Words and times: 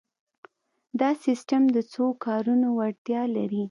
دا 0.99 1.09
سیسټم 1.23 1.63
د 1.75 1.77
څو 1.93 2.05
کارونو 2.25 2.67
وړتیا 2.79 3.21
لري. 3.35 3.59